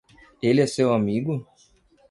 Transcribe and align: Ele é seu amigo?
Ele 0.41 0.61
é 0.61 0.65
seu 0.65 0.91
amigo? 0.95 1.47